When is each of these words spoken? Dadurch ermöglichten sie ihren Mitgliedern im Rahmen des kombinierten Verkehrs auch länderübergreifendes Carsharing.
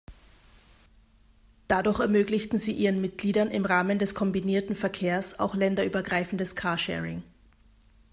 Dadurch 1.67 1.99
ermöglichten 1.99 2.57
sie 2.57 2.71
ihren 2.71 3.01
Mitgliedern 3.01 3.49
im 3.51 3.65
Rahmen 3.65 3.99
des 3.99 4.15
kombinierten 4.15 4.75
Verkehrs 4.75 5.37
auch 5.39 5.53
länderübergreifendes 5.53 6.55
Carsharing. 6.55 7.21